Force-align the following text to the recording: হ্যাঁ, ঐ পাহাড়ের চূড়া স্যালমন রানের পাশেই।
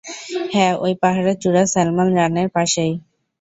হ্যাঁ, 0.53 0.73
ঐ 0.79 0.87
পাহাড়ের 1.01 1.37
চূড়া 1.41 1.63
স্যালমন 1.65 2.07
রানের 2.15 2.47
পাশেই। 2.49 2.93